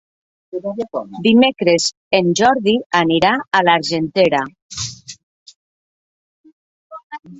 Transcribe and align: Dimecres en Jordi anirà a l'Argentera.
Dimecres 1.27 1.85
en 2.19 2.31
Jordi 2.39 2.73
anirà 3.01 3.33
a 3.59 3.61
l'Argentera. 3.67 4.41